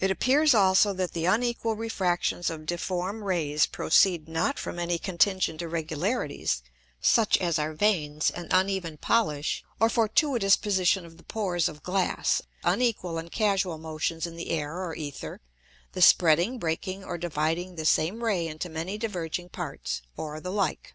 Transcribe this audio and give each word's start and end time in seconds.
It 0.00 0.10
appears 0.10 0.54
also 0.54 0.94
that 0.94 1.12
the 1.12 1.26
unequal 1.26 1.76
Refractions 1.76 2.48
of 2.48 2.62
difform 2.62 3.22
Rays 3.22 3.66
proceed 3.66 4.26
not 4.26 4.58
from 4.58 4.78
any 4.78 4.96
contingent 4.98 5.60
irregularities; 5.60 6.62
such 6.98 7.36
as 7.36 7.58
are 7.58 7.74
Veins, 7.74 8.30
an 8.30 8.48
uneven 8.50 8.96
Polish, 8.96 9.62
or 9.78 9.90
fortuitous 9.90 10.56
Position 10.56 11.04
of 11.04 11.18
the 11.18 11.24
Pores 11.24 11.68
of 11.68 11.82
Glass; 11.82 12.40
unequal 12.62 13.18
and 13.18 13.30
casual 13.30 13.76
Motions 13.76 14.26
in 14.26 14.36
the 14.36 14.48
Air 14.48 14.78
or 14.82 14.96
Æther, 14.96 15.40
the 15.92 16.00
spreading, 16.00 16.58
breaking, 16.58 17.04
or 17.04 17.18
dividing 17.18 17.74
the 17.74 17.84
same 17.84 18.24
Ray 18.24 18.48
into 18.48 18.70
many 18.70 18.96
diverging 18.96 19.50
parts; 19.50 20.00
or 20.16 20.40
the 20.40 20.50
like. 20.52 20.94